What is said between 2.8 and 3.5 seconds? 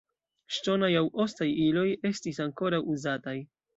uzataj.